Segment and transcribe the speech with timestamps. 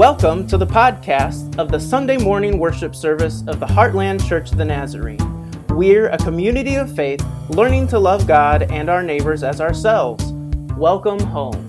[0.00, 4.56] Welcome to the podcast of the Sunday morning worship service of the Heartland Church of
[4.56, 5.18] the Nazarene.
[5.68, 10.32] We're a community of faith learning to love God and our neighbors as ourselves.
[10.78, 11.66] Welcome home.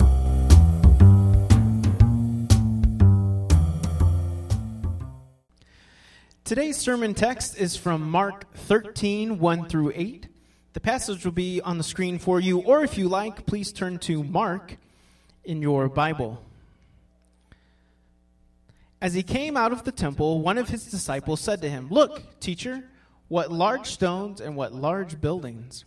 [6.45, 10.27] Today's sermon text is from Mark 13, 1 through 8.
[10.71, 13.99] The passage will be on the screen for you, or if you like, please turn
[13.99, 14.77] to Mark
[15.43, 16.41] in your Bible.
[19.01, 22.39] As he came out of the temple, one of his disciples said to him, Look,
[22.39, 22.83] teacher,
[23.27, 25.85] what large stones and what large buildings.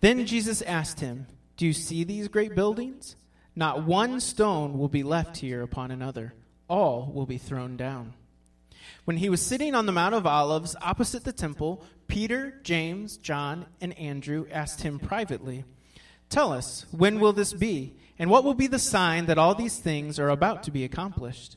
[0.00, 1.26] Then Jesus asked him,
[1.56, 3.14] Do you see these great buildings?
[3.54, 6.34] Not one stone will be left here upon another,
[6.68, 8.14] all will be thrown down.
[9.04, 13.66] When he was sitting on the Mount of Olives opposite the temple, Peter, James, John,
[13.80, 15.64] and Andrew asked him privately,
[16.28, 17.94] Tell us, when will this be?
[18.18, 21.56] And what will be the sign that all these things are about to be accomplished?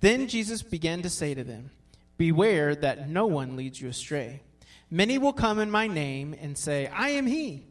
[0.00, 1.70] Then Jesus began to say to them,
[2.16, 4.40] Beware that no one leads you astray.
[4.90, 7.66] Many will come in my name and say, I am he,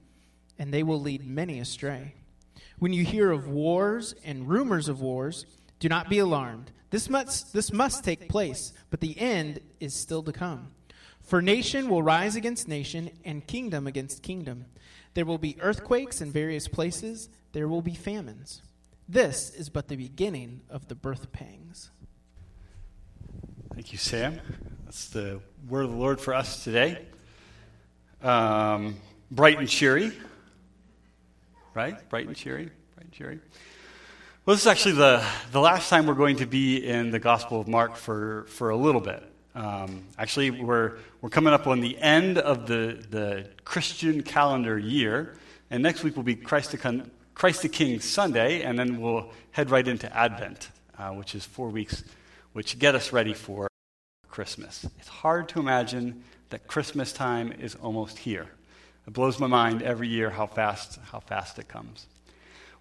[0.59, 2.15] and they will lead many astray.
[2.79, 5.45] When you hear of wars and rumors of wars,
[5.79, 6.71] do not be alarmed.
[6.89, 10.71] This must, this must take place, but the end is still to come.
[11.21, 14.65] For nation will rise against nation, and kingdom against kingdom.
[15.13, 18.61] There will be earthquakes in various places, there will be famines.
[19.07, 21.91] This is but the beginning of the birth pangs.
[23.73, 24.39] Thank you, Sam.
[24.85, 27.03] That's the word of the Lord for us today.
[28.21, 28.97] Um,
[29.31, 30.11] bright and cheery,
[31.73, 31.97] right?
[32.07, 33.39] Bright and cheery, bright and cheery.
[34.45, 37.59] Well, this is actually the, the last time we're going to be in the Gospel
[37.59, 39.23] of Mark for, for a little bit.
[39.55, 45.33] Um, actually, we're, we're coming up on the end of the, the Christian calendar year,
[45.71, 49.71] and next week will be Christ the, Christ the King Sunday, and then we'll head
[49.71, 52.03] right into Advent, uh, which is four weeks
[52.53, 53.67] which get us ready for
[54.29, 54.85] Christmas.
[54.99, 58.47] It's hard to imagine that Christmas time is almost here.
[59.05, 62.07] It blows my mind every year how fast, how fast it comes.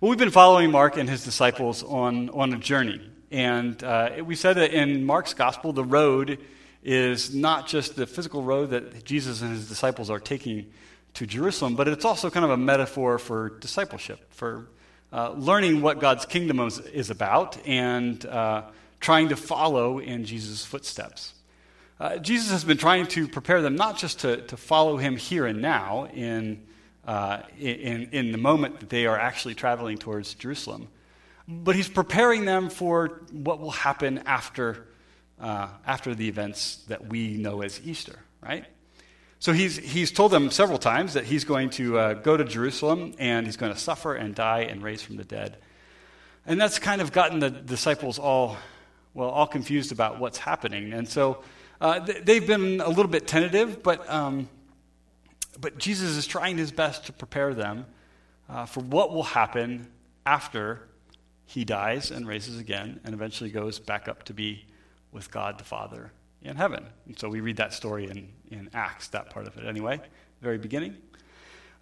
[0.01, 3.01] Well, we've been following Mark and his disciples on, on a journey.
[3.31, 6.39] And uh, we said that in Mark's gospel, the road
[6.83, 10.73] is not just the physical road that Jesus and his disciples are taking
[11.15, 14.67] to Jerusalem, but it's also kind of a metaphor for discipleship, for
[15.13, 18.63] uh, learning what God's kingdom is, is about and uh,
[19.03, 21.35] trying to follow in Jesus' footsteps.
[22.01, 25.45] Uh, Jesus has been trying to prepare them not just to, to follow him here
[25.45, 26.65] and now in,
[27.07, 30.89] uh, in, in the moment that they are actually traveling towards Jerusalem,
[31.47, 34.87] but he's preparing them for what will happen after,
[35.41, 38.65] uh, after the events that we know as Easter, right?
[39.39, 43.15] So he's, he's told them several times that he's going to uh, go to Jerusalem
[43.19, 45.59] and he's going to suffer and die and raise from the dead.
[46.47, 48.57] And that's kind of gotten the disciples all
[49.15, 50.93] well, all confused about what's happening.
[50.93, 51.43] And so
[51.81, 54.49] uh, they've been a little bit tentative, but, um,
[55.61, 57.87] but Jesus is trying his best to prepare them
[58.49, 59.89] uh, for what will happen
[60.25, 60.89] after
[61.45, 64.65] he dies and raises again and eventually goes back up to be
[65.11, 66.87] with God the Father in heaven.
[67.07, 70.01] And so we read that story in, in Acts, that part of it anyway,
[70.41, 70.97] very beginning.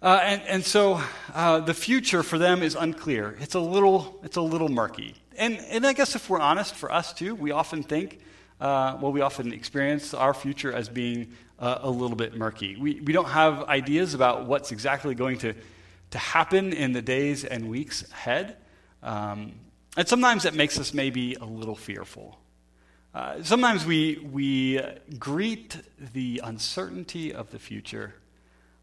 [0.01, 0.99] Uh, and, and so
[1.35, 3.37] uh, the future for them is unclear.
[3.39, 5.13] It's a little, it's a little murky.
[5.37, 8.19] And, and I guess if we're honest, for us too, we often think,
[8.59, 12.75] uh, well, we often experience our future as being uh, a little bit murky.
[12.77, 15.53] We, we don't have ideas about what's exactly going to,
[16.09, 18.57] to happen in the days and weeks ahead.
[19.03, 19.53] Um,
[19.97, 22.39] and sometimes that makes us maybe a little fearful.
[23.13, 24.81] Uh, sometimes we, we
[25.19, 25.77] greet
[26.13, 28.15] the uncertainty of the future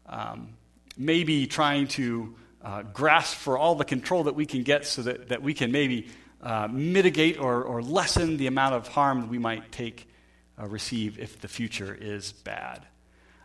[0.05, 0.53] um,
[0.97, 5.29] maybe trying to uh, grasp for all the control that we can get so that,
[5.29, 6.07] that we can maybe
[6.41, 10.07] uh, mitigate or, or lessen the amount of harm we might take,
[10.61, 12.85] uh, receive if the future is bad.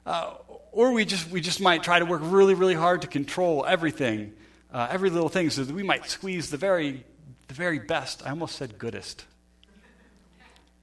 [0.07, 0.35] Uh,
[0.73, 4.33] or we just, we just might try to work really, really hard to control everything,
[4.73, 7.05] uh, every little thing, so that we might squeeze the very,
[7.49, 9.25] the very best, I almost said goodest,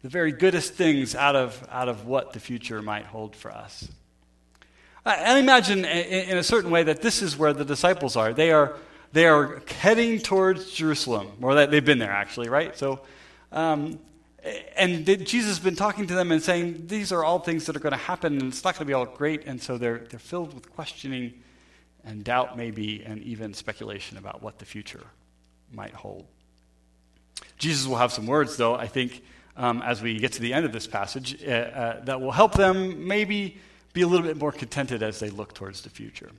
[0.01, 3.87] the very goodest things out of, out of what the future might hold for us.
[5.05, 8.33] And imagine in a certain way that this is where the disciples are.
[8.33, 8.75] They are,
[9.13, 12.77] they are heading towards Jerusalem, or that they've been there actually, right?
[12.77, 13.01] So,
[13.51, 13.99] um,
[14.75, 17.79] and Jesus has been talking to them and saying, These are all things that are
[17.79, 19.45] going to happen, and it's not going to be all great.
[19.45, 21.33] And so they're, they're filled with questioning
[22.03, 25.05] and doubt, maybe, and even speculation about what the future
[25.71, 26.25] might hold.
[27.57, 29.23] Jesus will have some words, though, I think,
[29.55, 32.53] um, as we get to the end of this passage, uh, uh, that will help
[32.53, 33.57] them maybe
[33.93, 36.29] be a little bit more contented as they look towards the future.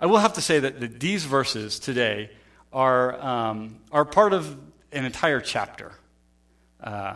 [0.00, 2.30] I will have to say that, that these verses today
[2.72, 4.56] are, um, are part of
[4.92, 5.92] an entire chapter.
[6.82, 7.14] uh,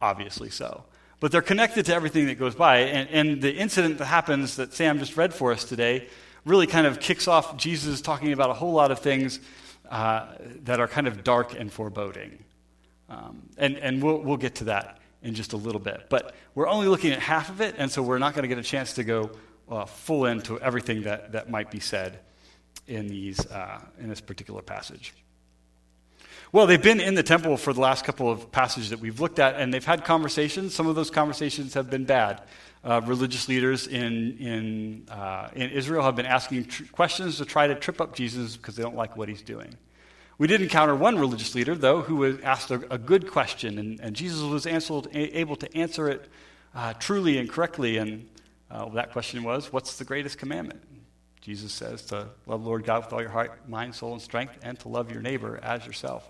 [0.00, 0.84] obviously so.
[1.18, 2.78] But they're connected to everything that goes by.
[2.78, 6.08] And, and the incident that happens that Sam just read for us today
[6.44, 9.40] really kind of kicks off Jesus talking about a whole lot of things
[9.90, 10.26] uh,
[10.64, 12.42] that are kind of dark and foreboding.
[13.10, 16.06] Um, and and we'll, we'll get to that in just a little bit.
[16.08, 18.58] But we're only looking at half of it, and so we're not going to get
[18.58, 19.30] a chance to go
[19.68, 22.20] uh, full into everything that, that might be said
[22.86, 25.14] in, these, uh, in this particular passage.
[26.52, 29.38] Well, they've been in the temple for the last couple of passages that we've looked
[29.38, 30.74] at, and they've had conversations.
[30.74, 32.42] Some of those conversations have been bad.
[32.82, 37.68] Uh, religious leaders in, in, uh, in Israel have been asking tr- questions to try
[37.68, 39.76] to trip up Jesus because they don't like what he's doing.
[40.40, 44.00] We did encounter one religious leader, though, who was asked a, a good question, and,
[44.00, 46.30] and, Jesus was answered, able to answer it
[46.74, 47.98] uh, truly and correctly.
[47.98, 48.26] And
[48.70, 50.82] uh, that question was, What's the greatest commandment?
[51.42, 54.80] Jesus says to love Lord God with all your heart, mind, soul, and strength, and
[54.80, 56.26] to love your neighbor as yourself.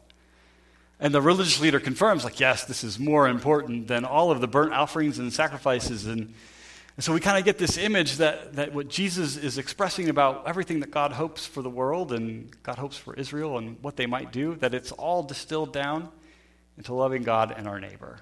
[0.99, 4.49] And the religious leader confirms, like, yes, this is more important than all of the
[4.49, 6.07] burnt offerings and sacrifices.
[6.07, 6.35] And,
[7.01, 10.47] and so we kind of get this image that, that what Jesus is expressing about
[10.47, 14.05] everything that God hopes for the world and God hopes for Israel and what they
[14.05, 16.11] might do, that it's all distilled down
[16.77, 18.19] into loving God and our neighbor.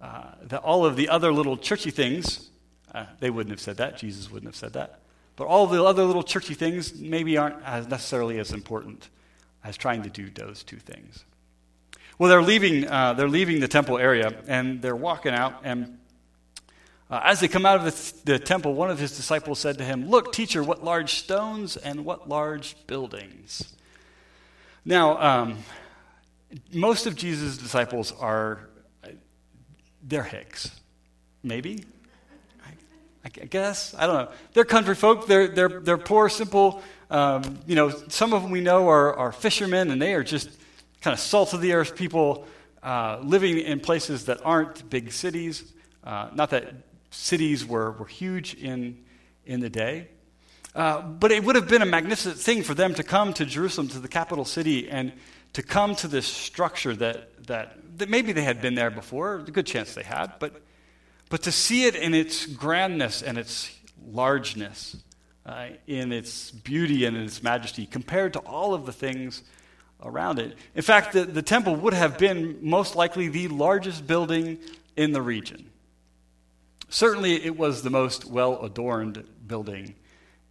[0.00, 2.48] Uh, that all of the other little churchy things,
[2.94, 3.98] uh, they wouldn't have said that.
[3.98, 5.00] Jesus wouldn't have said that.
[5.36, 9.10] But all the other little churchy things maybe aren't as necessarily as important
[9.62, 11.26] as trying to do those two things.
[12.18, 15.60] Well, they're leaving, uh, they're leaving the temple area and they're walking out.
[15.62, 15.98] And
[17.10, 19.84] uh, as they come out of the, the temple, one of his disciples said to
[19.84, 23.74] him, Look, teacher, what large stones and what large buildings.
[24.84, 25.58] Now, um,
[26.72, 28.68] most of Jesus' disciples are,
[30.02, 30.70] they're Hicks.
[31.42, 31.84] Maybe?
[32.64, 32.70] I,
[33.24, 33.92] I guess.
[33.98, 34.32] I don't know.
[34.52, 35.26] They're country folk.
[35.26, 36.80] They're, they're, they're poor, simple.
[37.10, 40.48] Um, you know, some of them we know are, are fishermen, and they are just
[41.00, 42.46] kind of salt of the earth people
[42.84, 45.64] uh, living in places that aren't big cities.
[46.04, 46.72] Uh, not that
[47.10, 49.04] cities were, were huge in,
[49.44, 50.08] in the day.
[50.74, 53.88] Uh, but it would have been a magnificent thing for them to come to Jerusalem,
[53.88, 55.12] to the capital city, and
[55.52, 59.36] to come to this structure that, that, that maybe they had been there before.
[59.36, 60.34] A good chance they had.
[60.38, 60.62] But,
[61.28, 63.76] but to see it in its grandness and its
[64.06, 64.96] largeness,
[65.44, 69.42] uh, in its beauty and in its majesty, compared to all of the things
[70.02, 70.56] around it.
[70.76, 74.58] In fact, the, the temple would have been most likely the largest building
[74.96, 75.70] in the region.
[76.90, 79.94] Certainly, it was the most well adorned building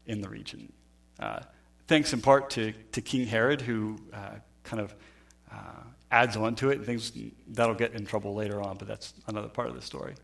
[0.06, 0.72] in the region.
[1.20, 1.42] Uh,
[1.88, 4.96] thanks in part to, to King Herod, who uh, kind of
[5.52, 7.12] uh, adds on to it and things
[7.50, 10.16] that'll get in trouble later on, but that's another part of the story.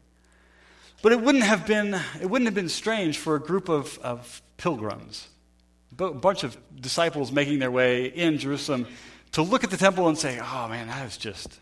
[1.01, 4.41] But it wouldn't have been, it wouldn't have been strange for a group of, of
[4.57, 5.27] pilgrims,
[5.99, 8.87] a bunch of disciples making their way in Jerusalem
[9.33, 11.59] to look at the temple and say, oh man, that is just,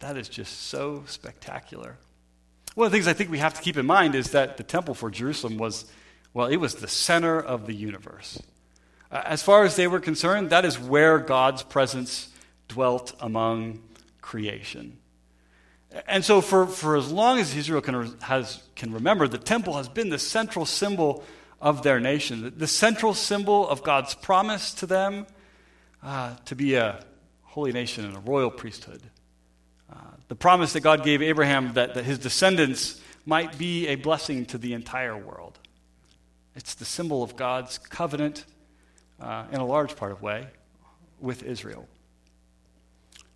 [0.00, 1.98] that is just so spectacular.
[2.74, 4.64] One of the things I think we have to keep in mind is that the
[4.64, 5.84] temple for Jerusalem was,
[6.32, 8.42] well, it was the center of the universe.
[9.12, 12.30] As far as they were concerned, that is where God's presence
[12.66, 13.80] dwelt among
[14.20, 14.98] creation.
[16.08, 19.88] And so, for, for as long as Israel can, has, can remember, the temple has
[19.88, 21.22] been the central symbol
[21.60, 25.26] of their nation, the central symbol of God's promise to them
[26.02, 27.04] uh, to be a
[27.42, 29.00] holy nation and a royal priesthood.
[30.28, 34.58] The promise that God gave Abraham that, that his descendants might be a blessing to
[34.58, 35.58] the entire world.
[36.56, 38.44] It's the symbol of God's covenant,
[39.20, 40.46] uh, in a large part of way,
[41.20, 41.88] with Israel.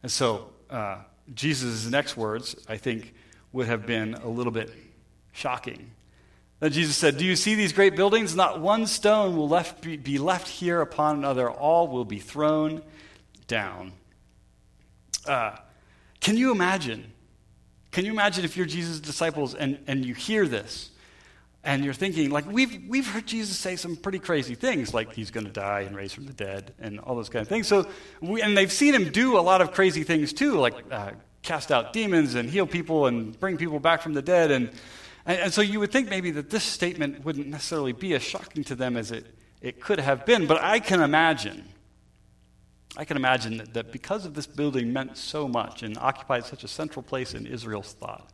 [0.02, 0.98] And so, uh,
[1.34, 3.14] Jesus' next words, I think,
[3.52, 4.72] would have been a little bit
[5.32, 5.90] shocking
[6.60, 8.34] then Jesus said, Do you see these great buildings?
[8.34, 12.82] Not one stone will left be, be left here upon another, all will be thrown
[13.46, 13.92] down.
[15.26, 15.56] Uh,
[16.28, 17.12] can you imagine?
[17.90, 20.90] Can you imagine if you're Jesus' disciples and, and you hear this
[21.64, 25.30] and you're thinking, like, we've, we've heard Jesus say some pretty crazy things, like he's
[25.30, 27.66] going to die and raise from the dead and all those kind of things.
[27.66, 27.88] So,
[28.20, 31.72] we, and they've seen him do a lot of crazy things too, like uh, cast
[31.72, 34.70] out demons and heal people and bring people back from the dead and
[35.28, 38.64] and, and, so you would think maybe that this statement wouldn't necessarily be as shocking
[38.64, 39.26] to them as it,
[39.60, 40.46] it could have been.
[40.46, 41.68] But I can imagine,
[42.96, 46.64] I can imagine that, that because of this building meant so much and occupied such
[46.64, 48.30] a central place in Israel's thought,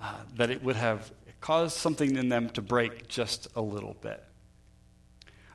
[0.00, 1.10] uh, that it would have
[1.40, 4.22] caused something in them to break just a little bit.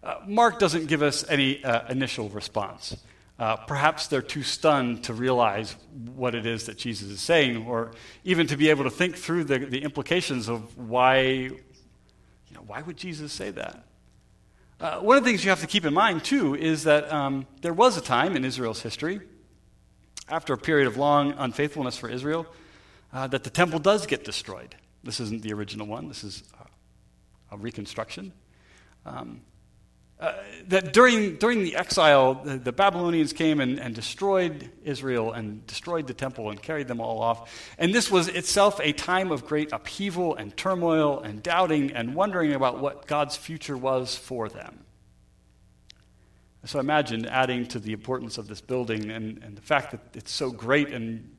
[0.04, 2.98] Uh, Mark doesn't give us any uh, initial response.
[3.38, 5.76] Uh, perhaps they're too stunned to realize
[6.16, 7.92] what it is that Jesus is saying, or
[8.24, 11.60] even to be able to think through the, the implications of why, you
[12.54, 13.84] know, why would Jesus say that?
[14.82, 17.46] Uh, one of the things you have to keep in mind, too, is that um,
[17.62, 19.22] there was a time in Israel's history
[20.28, 22.48] after a period of long unfaithfulness for Israel,
[23.14, 24.74] uh, that the temple does get destroyed.
[25.04, 26.42] This isn't the original one, this is
[27.52, 28.34] a reconstruction.
[29.06, 29.42] Um,
[30.22, 30.36] uh,
[30.68, 36.06] that during, during the exile, the, the Babylonians came and, and, destroyed Israel and destroyed
[36.06, 37.74] the temple and carried them all off.
[37.80, 42.54] And this was itself a time of great upheaval and turmoil and doubting and wondering
[42.54, 44.86] about what God's future was for them.
[46.66, 50.32] So imagine adding to the importance of this building and, and the fact that it's
[50.32, 51.36] so great and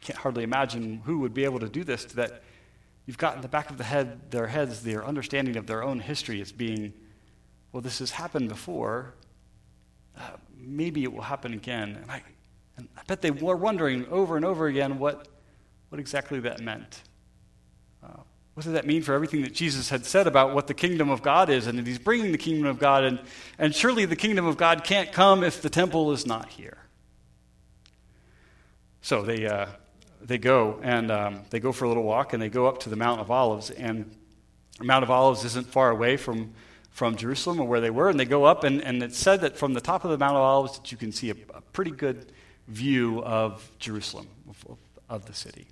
[0.00, 2.42] can't hardly imagine who would be able to do this, that
[3.04, 6.00] you've got in the back of the head, their heads their understanding of their own
[6.00, 6.94] history as being
[7.76, 9.12] well, this has happened before.
[10.16, 10.22] Uh,
[10.56, 11.98] maybe it will happen again.
[12.00, 12.22] And I,
[12.78, 15.28] and I, bet they were wondering over and over again what,
[15.90, 17.02] what exactly that meant.
[18.02, 18.22] Uh,
[18.54, 21.20] what does that mean for everything that Jesus had said about what the kingdom of
[21.20, 23.04] God is and that he's bringing the kingdom of God?
[23.04, 23.20] And,
[23.58, 26.78] and surely the kingdom of God can't come if the temple is not here.
[29.02, 29.66] So they, uh,
[30.22, 32.88] they go and um, they go for a little walk and they go up to
[32.88, 33.68] the Mount of Olives.
[33.68, 34.16] And
[34.80, 36.54] Mount of Olives isn't far away from
[36.96, 39.58] from Jerusalem or where they were, and they go up, and, and it said that
[39.58, 41.90] from the top of the Mount of Olives that you can see a, a pretty
[41.90, 42.32] good
[42.68, 44.78] view of Jerusalem, of,
[45.10, 45.66] of the city.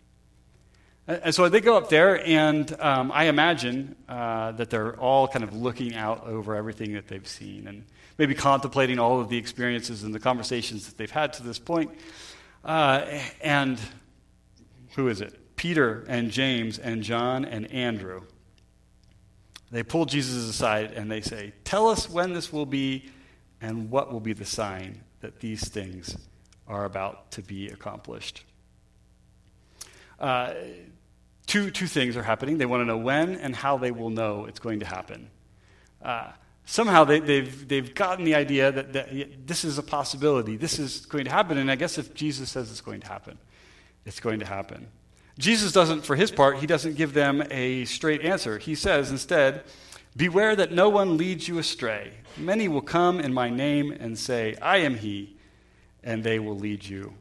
[1.09, 5.43] And so they go up there, and um, I imagine uh, that they're all kind
[5.43, 7.87] of looking out over everything that they've seen and
[8.19, 11.91] maybe contemplating all of the experiences and the conversations that they've had to this point.
[12.63, 13.03] Uh,
[13.41, 13.81] and
[14.95, 15.57] who is it?
[15.57, 18.25] Peter and James and John and Andrew
[19.75, 23.11] they pull Jesus aside and they say, Tell us when this will be
[23.61, 26.17] and what will be the sign that these things
[26.69, 28.45] are about to be accomplished.
[30.19, 30.53] Uh,
[31.47, 32.59] two, two things are happening.
[32.59, 35.31] They want to know when and how they will know it's going to happen.
[36.03, 36.33] Uh,
[36.65, 40.57] somehow they, have they've, they've gotten the idea that, that this is a possibility.
[40.57, 41.59] This is going to happen.
[41.59, 43.39] And I guess if Jesus says it's going to happen,
[44.05, 44.89] it's going to happen.
[45.39, 48.59] Jesus doesn't, for his part, he doesn't give them a straight answer.
[48.59, 49.65] He says instead,
[50.17, 52.13] Beware that no one leads you astray.
[52.37, 55.37] Many will come in my name and say, I am he,
[56.05, 57.15] and they will lead you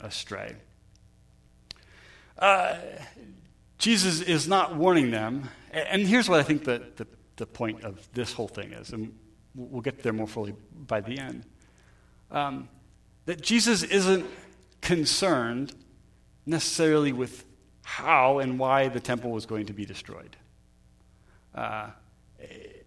[0.00, 0.54] astray.
[2.38, 2.76] Uh,
[3.78, 5.48] Jesus is not warning them.
[5.72, 7.06] And here's what I think the, the,
[7.36, 9.16] the, point of this whole thing is, and
[9.54, 10.54] we'll get there more fully
[10.86, 11.44] by the end.
[12.30, 12.68] Um,
[13.26, 14.26] that Jesus isn't
[14.80, 15.72] concerned
[16.46, 17.44] necessarily with
[17.84, 20.36] how and why the temple was going to be destroyed.
[21.54, 21.90] Uh,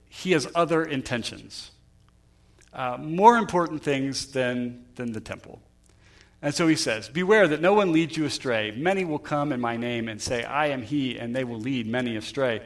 [0.10, 1.72] he has other intentions,
[2.74, 5.62] uh, more important things than, than the temple.
[6.42, 8.72] And so he says, Beware that no one leads you astray.
[8.72, 11.88] Many will come in my name and say, I am he, and they will lead
[11.88, 12.62] many astray.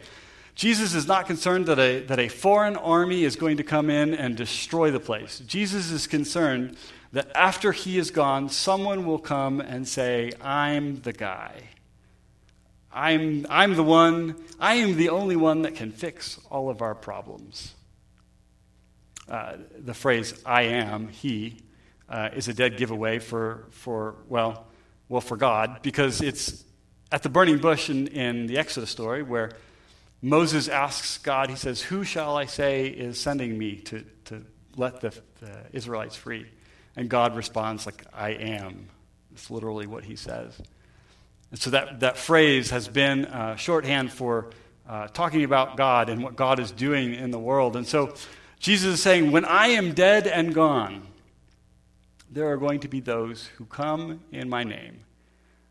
[0.56, 4.14] Jesus is not concerned that a, that a foreign army is going to come in
[4.14, 5.40] and destroy the place.
[5.48, 6.76] Jesus is concerned
[7.12, 11.64] that after he is gone, someone will come and say, I'm the guy.
[12.92, 16.96] I'm, I'm the one, I am the only one that can fix all of our
[16.96, 17.74] problems.
[19.28, 21.58] Uh, the phrase, I am, he,
[22.08, 24.66] uh, is a dead giveaway for, for, well,
[25.08, 26.64] well, for God, because it's
[27.12, 29.52] at the burning bush in, in the Exodus story where
[30.22, 34.44] Moses asks God, he says, Who shall I say is sending me to, to
[34.76, 36.48] let the, the Israelites free?
[37.00, 38.90] And God responds, like, I am.
[39.32, 40.60] It's literally what he says.
[41.50, 44.50] And so that, that phrase has been uh, shorthand for
[44.86, 47.78] uh, talking about God and what God is doing in the world.
[47.78, 48.16] And so
[48.60, 51.08] Jesus is saying, When I am dead and gone,
[52.30, 55.00] there are going to be those who come in my name.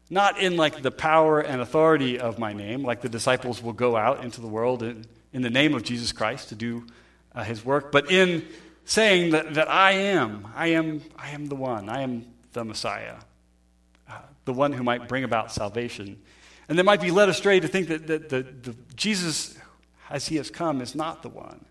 [0.09, 3.99] Not in like the power and authority of my name, like the disciples will go
[3.99, 5.05] out into the world in,
[5.35, 6.87] in the name of Jesus Christ to do
[7.35, 8.47] uh, his work, but in
[8.89, 13.17] saying that, that I am, I am, I am the one, I am the Messiah,
[14.09, 14.15] uh,
[14.47, 16.19] the one who might bring about salvation.
[16.71, 19.59] And they might be led astray to think that, that the, the Jesus,
[20.09, 21.67] as he has come, is not the one.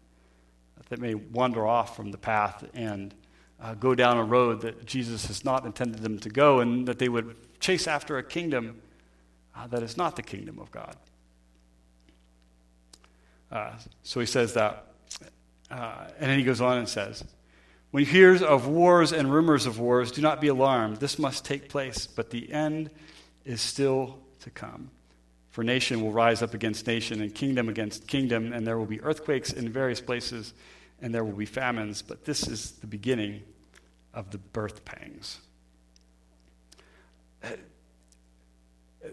[0.89, 3.13] That may wander off from the path and
[3.59, 6.99] uh, go down a road that Jesus has not intended them to go, and that
[6.99, 8.79] they would chase after a kingdom
[9.55, 10.95] uh, that is not the kingdom of God.
[13.51, 13.71] Uh,
[14.03, 14.86] so he says that
[15.69, 17.23] uh, and then he goes on and says,
[17.91, 20.97] When you hear of wars and rumors of wars, do not be alarmed.
[20.97, 22.89] This must take place, but the end
[23.45, 24.91] is still to come.
[25.49, 29.01] For nation will rise up against nation, and kingdom against kingdom, and there will be
[29.01, 30.53] earthquakes in various places,
[31.01, 32.01] and there will be famines.
[32.01, 33.41] But this is the beginning
[34.13, 35.39] of the birth pangs.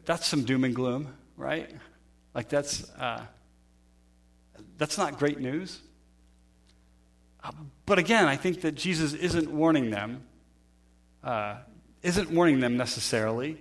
[0.05, 1.71] That's some doom and gloom, right?
[2.35, 3.25] Like that's uh,
[4.77, 5.81] that's not great news.
[7.87, 10.23] But again, I think that Jesus isn't warning them
[11.25, 11.57] uh,
[12.03, 13.57] isn't warning them necessarily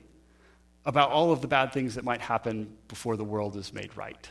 [0.86, 4.30] about all of the bad things that might happen before the world is made right.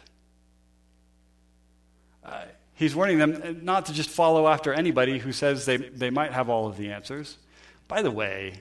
[2.22, 2.44] Uh,
[2.74, 6.50] he's warning them not to just follow after anybody who says they, they might have
[6.50, 7.38] all of the answers.
[7.88, 8.60] By the way,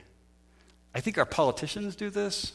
[0.94, 2.52] I think our politicians do this.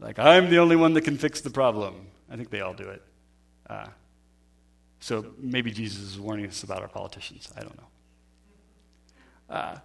[0.00, 2.06] Like, I'm the only one that can fix the problem.
[2.30, 3.02] I think they all do it.
[3.68, 3.86] Uh,
[5.02, 7.52] so maybe Jesus is warning us about our politicians.
[7.56, 7.88] I don't know.
[9.50, 9.78] Uh,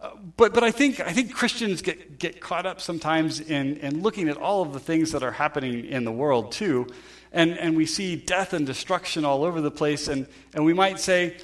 [0.00, 4.02] uh, but, but I think, I think Christians get, get caught up sometimes in, in
[4.02, 6.86] looking at all of the things that are happening in the world, too.
[7.32, 10.08] And, and we see death and destruction all over the place.
[10.08, 11.36] And, and we might say,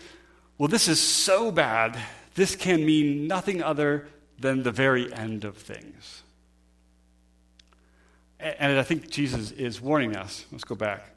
[0.56, 1.98] well, this is so bad,
[2.34, 4.08] this can mean nothing other
[4.38, 6.22] than the very end of things.
[8.40, 10.46] And I think Jesus is warning us.
[10.50, 11.11] Let's go back.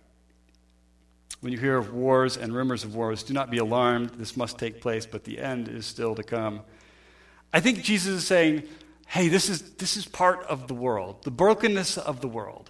[1.41, 4.11] When you hear of wars and rumors of wars, do not be alarmed.
[4.11, 6.61] This must take place, but the end is still to come.
[7.53, 8.63] I think Jesus is saying,
[9.07, 12.69] hey, this is, this is part of the world, the brokenness of the world.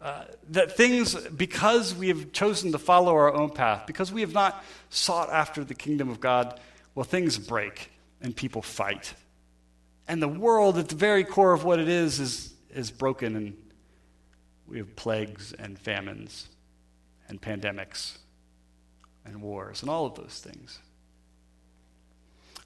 [0.00, 4.32] Uh, that things, because we have chosen to follow our own path, because we have
[4.32, 6.60] not sought after the kingdom of God,
[6.94, 9.14] well, things break and people fight.
[10.06, 13.56] And the world, at the very core of what it is, is, is broken, and
[14.68, 16.48] we have plagues and famines
[17.28, 18.18] and pandemics
[19.24, 20.78] and wars and all of those things.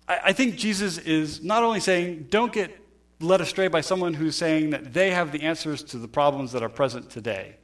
[0.06, 2.76] I, I think Jesus is not only saying, don't get
[3.20, 6.62] led astray by someone who's saying that they have the answers to the problems that
[6.62, 7.56] are present today,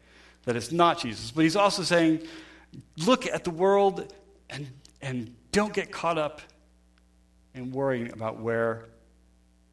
[0.44, 2.22] that it's not Jesus, but he's also saying,
[2.98, 4.12] look at the world
[4.50, 4.68] and,
[5.00, 6.40] and don't get caught up
[7.54, 8.84] in worrying about where,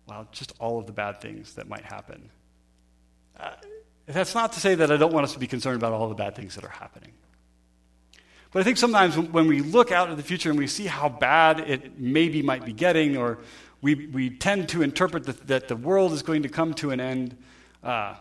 [0.07, 2.29] well, just all of the bad things that might happen.
[3.37, 3.51] Uh,
[4.05, 6.15] that's not to say that I don't want us to be concerned about all the
[6.15, 7.12] bad things that are happening.
[8.53, 11.09] But I think sometimes when we look out at the future and we see how
[11.09, 13.39] bad it maybe might be getting, or
[13.81, 16.99] we, we tend to interpret the, that the world is going to come to an
[16.99, 17.35] end,
[17.83, 18.15] uh,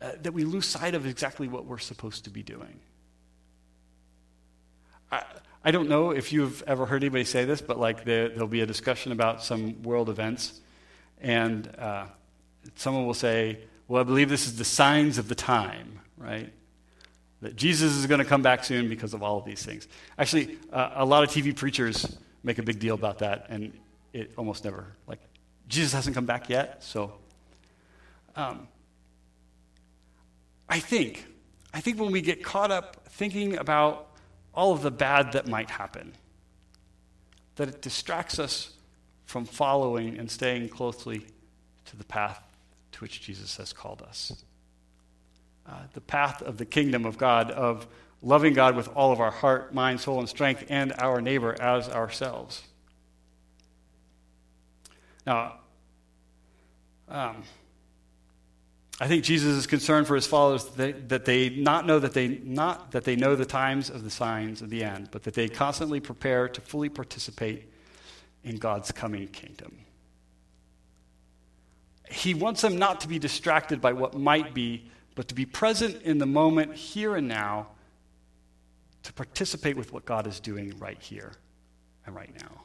[0.00, 2.80] uh, that we lose sight of exactly what we're supposed to be doing.
[5.12, 5.22] I,
[5.62, 8.62] I don't know if you've ever heard anybody say this, but like there, will be
[8.62, 10.60] a discussion about some world events,
[11.20, 12.06] and uh,
[12.76, 16.50] someone will say, Well, I believe this is the signs of the time, right?
[17.44, 19.86] That Jesus is going to come back soon because of all of these things.
[20.18, 23.78] Actually, uh, a lot of TV preachers make a big deal about that, and
[24.14, 25.18] it almost never, like,
[25.68, 27.12] Jesus hasn't come back yet, so.
[28.34, 28.66] Um,
[30.70, 31.26] I think,
[31.74, 34.08] I think when we get caught up thinking about
[34.54, 36.14] all of the bad that might happen,
[37.56, 38.72] that it distracts us
[39.26, 41.26] from following and staying closely
[41.84, 42.42] to the path
[42.92, 44.32] to which Jesus has called us
[45.68, 47.86] uh, the path of the kingdom of God, of
[48.22, 51.88] loving God with all of our heart, mind, soul, and strength, and our neighbor as
[51.88, 52.62] ourselves.
[55.26, 55.58] Now,
[57.08, 57.42] um,
[59.00, 62.12] I think Jesus is concerned for his followers that they, that they not know that
[62.12, 65.34] they not that they know the times of the signs of the end, but that
[65.34, 67.70] they constantly prepare to fully participate
[68.44, 69.78] in God's coming kingdom.
[72.08, 76.02] He wants them not to be distracted by what might be but to be present
[76.02, 77.68] in the moment here and now
[79.02, 81.32] to participate with what God is doing right here
[82.06, 82.62] and right now.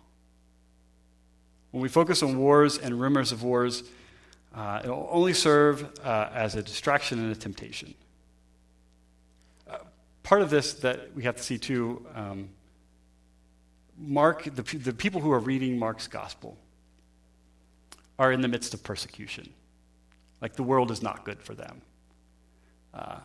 [1.71, 3.83] When we focus on wars and rumors of wars,
[4.55, 7.93] uh, it will only serve uh, as a distraction and a temptation.
[9.69, 9.77] Uh,
[10.23, 12.49] part of this that we have to see too, um,
[13.97, 16.57] Mark, the, the people who are reading Mark's gospel
[18.17, 19.49] are in the midst of persecution.
[20.41, 21.81] Like the world is not good for them.
[22.93, 23.17] Uh,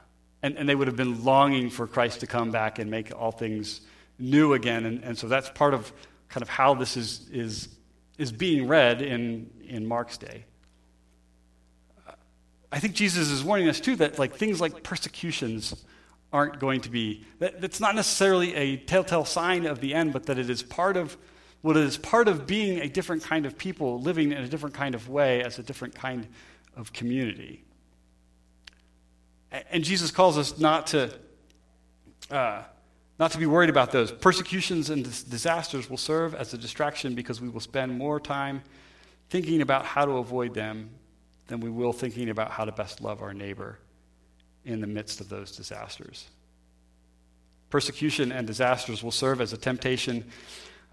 [0.42, 3.32] and, and they would have been longing for Christ to come back and make all
[3.32, 3.80] things
[4.18, 4.84] new again.
[4.84, 5.92] And, and so that's part of
[6.28, 7.68] kind of how this is, is,
[8.18, 10.44] is being read in, in Mark's day.
[12.70, 15.84] I think Jesus is warning us too that like things like persecutions
[16.32, 20.26] aren't going to be that, that's not necessarily a telltale sign of the end, but
[20.26, 21.16] that it is part of
[21.62, 24.96] what is part of being a different kind of people living in a different kind
[24.96, 26.26] of way as a different kind
[26.76, 27.62] of community.
[29.70, 31.12] And Jesus calls us not to,
[32.30, 32.62] uh,
[33.18, 34.10] not to be worried about those.
[34.10, 38.62] Persecutions and dis- disasters will serve as a distraction because we will spend more time
[39.30, 40.90] thinking about how to avoid them
[41.46, 43.78] than we will thinking about how to best love our neighbor
[44.64, 46.28] in the midst of those disasters.
[47.70, 50.24] Persecution and disasters will serve as a temptation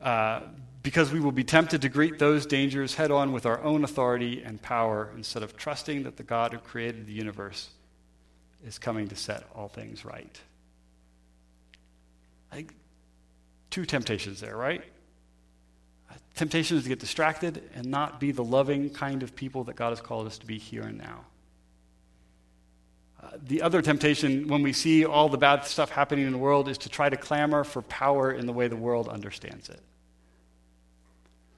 [0.04, 0.42] uh,
[0.84, 4.44] because we will be tempted to greet those dangers head on with our own authority
[4.44, 7.70] and power instead of trusting that the God who created the universe
[8.66, 10.40] is coming to set all things right.
[12.52, 12.74] I think
[13.70, 14.84] two temptations there, right?
[16.36, 19.90] temptation is to get distracted and not be the loving kind of people that God
[19.90, 21.26] has called us to be here and now.
[23.22, 26.68] Uh, the other temptation, when we see all the bad stuff happening in the world,
[26.68, 29.80] is to try to clamor for power in the way the world understands it.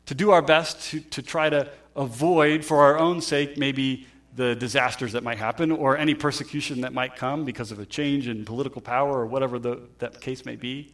[0.07, 4.56] To do our best to, to try to avoid, for our own sake, maybe the
[4.56, 8.46] disasters that might happen or any persecution that might come because of a change in
[8.46, 10.93] political power or whatever the, that case may be.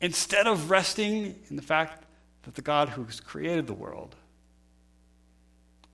[0.00, 2.04] Instead of resting in the fact
[2.42, 4.14] that the God who has created the world,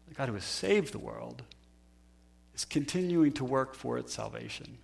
[0.08, 1.42] the God who has saved the world,
[2.54, 4.78] is continuing to work for its salvation.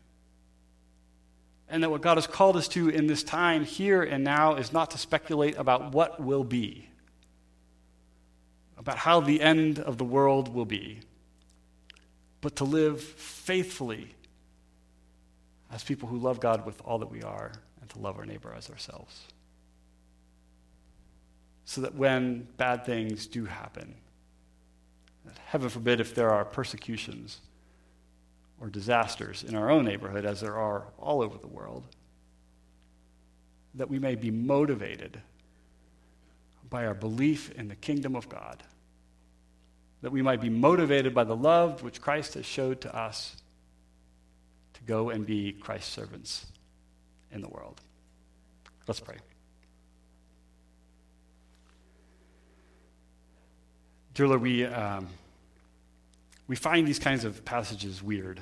[1.68, 4.72] And that what God has called us to in this time, here and now, is
[4.72, 6.89] not to speculate about what will be
[8.80, 11.00] about how the end of the world will be,
[12.40, 14.14] but to live faithfully
[15.70, 18.54] as people who love God with all that we are and to love our neighbor
[18.56, 19.20] as ourselves.
[21.66, 23.94] So that when bad things do happen,
[25.44, 27.38] heaven forbid if there are persecutions
[28.60, 31.84] or disasters in our own neighborhood, as there are all over the world,
[33.74, 35.20] that we may be motivated
[36.70, 38.62] by our belief in the kingdom of God,
[40.02, 43.36] that we might be motivated by the love which Christ has showed to us
[44.74, 46.46] to go and be Christ's servants
[47.32, 47.80] in the world.
[48.86, 49.16] Let's pray.
[54.14, 55.08] Dear Lord, we, um,
[56.46, 58.40] we find these kinds of passages weird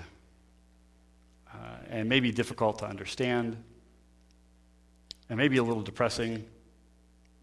[1.53, 1.57] uh,
[1.91, 3.57] and maybe difficult to understand
[5.29, 6.45] and maybe a little depressing.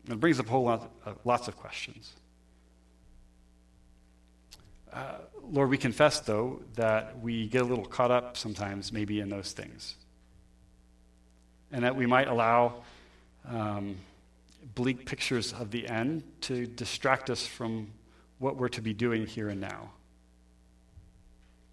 [0.08, 2.14] It brings up a whole lot, uh, lots of questions.
[4.94, 5.16] Uh,
[5.52, 9.52] Lord, we confess, though, that we get a little caught up sometimes, maybe in those
[9.52, 9.96] things.
[11.72, 12.84] And that we might allow
[13.48, 13.98] um,
[14.76, 17.92] bleak pictures of the end to distract us from
[18.40, 19.90] what we're to be doing here and now.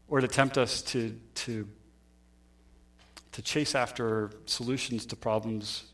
[0.08, 1.68] Or to tempt us to, to,
[3.32, 5.84] to chase after solutions to problems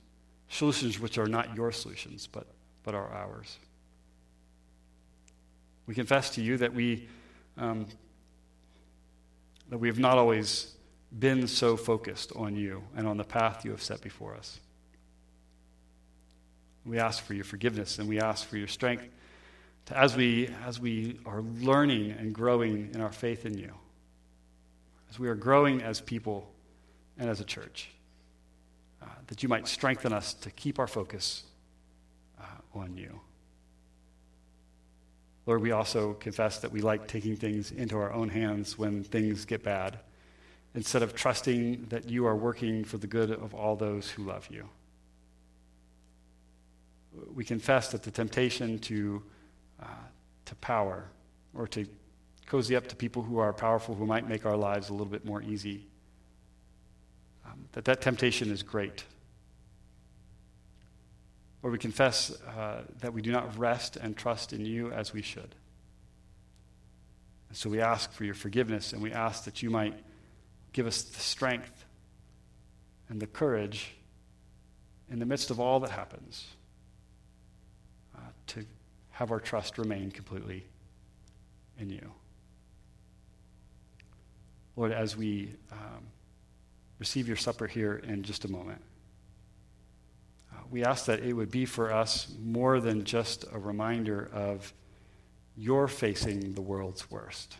[0.49, 2.47] solutions which are not your solutions, but,
[2.83, 3.59] but are ours.
[5.87, 7.09] We confess to you that we,
[7.57, 7.87] um,
[9.69, 10.75] that we have not always
[11.17, 14.61] been so focused on you and on the path you have set before us.
[16.85, 19.09] We ask for your forgiveness and we ask for your strength
[19.87, 23.73] to, as, we, as we are learning and growing in our faith in you,
[25.11, 26.51] as we are growing as people
[27.19, 27.91] and as a church
[29.29, 31.45] that you might strengthen us to keep our focus
[32.41, 33.21] uh, on you.
[35.47, 39.47] Lord, we also confess that we like taking things into our own hands when things
[39.47, 39.99] get bad,
[40.75, 44.47] instead of trusting that you are working for the good of all those who love
[44.51, 44.69] you.
[47.35, 49.23] We confess that the temptation to,
[49.83, 49.87] uh,
[50.45, 51.07] to power
[51.55, 51.87] or to
[52.47, 55.25] cozy up to people who are powerful, who might make our lives a little bit
[55.25, 55.87] more easy,
[57.47, 59.05] um, that that temptation is great.
[61.63, 65.23] Or we confess uh, that we do not rest and trust in you as we
[65.23, 65.55] should.
[67.49, 69.95] And so we ask for your forgiveness and we ask that you might
[70.73, 71.85] give us the strength
[73.09, 73.95] and the courage
[75.11, 76.47] in the midst of all that happens
[78.15, 78.65] uh, to
[79.11, 80.65] have our trust remain completely
[81.79, 82.13] in you.
[84.77, 86.07] Lord, as we um,
[86.99, 88.81] receive your supper here in just a moment.
[90.71, 94.73] We ask that it would be for us more than just a reminder of
[95.57, 97.57] your facing the world's worst.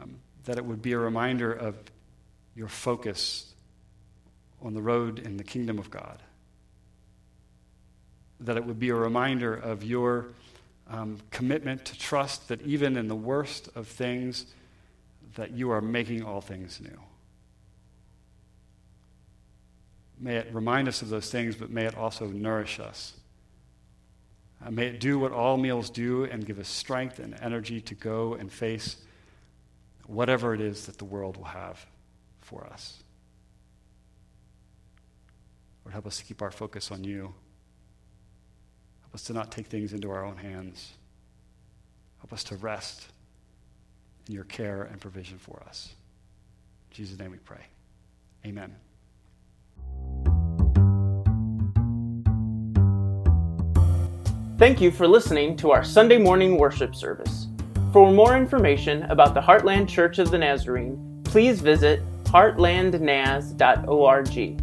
[0.00, 1.76] Um, that it would be a reminder of
[2.54, 3.54] your focus
[4.60, 6.22] on the road in the kingdom of God.
[8.40, 10.28] That it would be a reminder of your
[10.88, 14.46] um, commitment to trust that even in the worst of things,
[15.34, 17.00] that you are making all things new.
[20.22, 23.14] May it remind us of those things, but may it also nourish us.
[24.64, 27.96] Uh, may it do what all meals do and give us strength and energy to
[27.96, 28.98] go and face
[30.06, 31.84] whatever it is that the world will have
[32.40, 33.02] for us.
[35.84, 37.34] Lord, help us to keep our focus on you.
[39.02, 40.92] Help us to not take things into our own hands.
[42.18, 43.08] Help us to rest
[44.28, 45.88] in your care and provision for us.
[46.90, 47.66] In Jesus' name we pray.
[48.46, 48.76] Amen.
[54.62, 57.48] Thank you for listening to our Sunday morning worship service.
[57.92, 64.61] For more information about the Heartland Church of the Nazarene, please visit heartlandnaz.org.